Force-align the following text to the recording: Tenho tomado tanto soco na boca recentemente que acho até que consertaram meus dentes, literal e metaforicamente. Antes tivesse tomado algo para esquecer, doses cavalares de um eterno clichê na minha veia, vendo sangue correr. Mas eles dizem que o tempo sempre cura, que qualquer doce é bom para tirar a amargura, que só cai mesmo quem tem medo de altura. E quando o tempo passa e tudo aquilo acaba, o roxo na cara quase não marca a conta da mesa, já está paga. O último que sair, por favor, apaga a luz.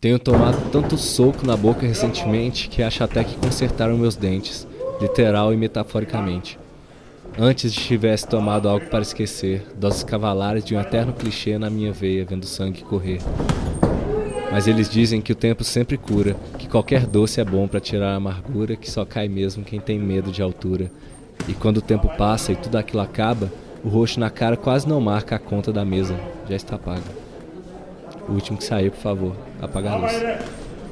Tenho 0.00 0.16
tomado 0.16 0.70
tanto 0.70 0.96
soco 0.96 1.44
na 1.44 1.56
boca 1.56 1.84
recentemente 1.84 2.68
que 2.68 2.84
acho 2.84 3.02
até 3.02 3.24
que 3.24 3.36
consertaram 3.36 3.98
meus 3.98 4.14
dentes, 4.14 4.64
literal 5.00 5.52
e 5.52 5.56
metaforicamente. 5.56 6.56
Antes 7.36 7.74
tivesse 7.74 8.28
tomado 8.28 8.68
algo 8.68 8.86
para 8.86 9.02
esquecer, 9.02 9.66
doses 9.74 10.04
cavalares 10.04 10.64
de 10.64 10.76
um 10.76 10.80
eterno 10.80 11.12
clichê 11.12 11.58
na 11.58 11.68
minha 11.68 11.92
veia, 11.92 12.24
vendo 12.24 12.46
sangue 12.46 12.84
correr. 12.84 13.18
Mas 14.52 14.68
eles 14.68 14.88
dizem 14.88 15.20
que 15.20 15.32
o 15.32 15.36
tempo 15.36 15.64
sempre 15.64 15.98
cura, 15.98 16.36
que 16.60 16.68
qualquer 16.68 17.04
doce 17.04 17.40
é 17.40 17.44
bom 17.44 17.66
para 17.66 17.80
tirar 17.80 18.12
a 18.12 18.16
amargura, 18.16 18.76
que 18.76 18.88
só 18.88 19.04
cai 19.04 19.26
mesmo 19.28 19.64
quem 19.64 19.80
tem 19.80 19.98
medo 19.98 20.30
de 20.30 20.40
altura. 20.40 20.92
E 21.48 21.54
quando 21.54 21.78
o 21.78 21.82
tempo 21.82 22.08
passa 22.16 22.52
e 22.52 22.56
tudo 22.56 22.78
aquilo 22.78 23.02
acaba, 23.02 23.50
o 23.82 23.88
roxo 23.88 24.20
na 24.20 24.30
cara 24.30 24.56
quase 24.56 24.88
não 24.88 25.00
marca 25.00 25.34
a 25.34 25.40
conta 25.40 25.72
da 25.72 25.84
mesa, 25.84 26.14
já 26.48 26.54
está 26.54 26.78
paga. 26.78 27.27
O 28.28 28.32
último 28.32 28.58
que 28.58 28.64
sair, 28.64 28.90
por 28.90 29.00
favor, 29.00 29.36
apaga 29.60 29.92
a 29.92 29.96
luz. 29.96 30.12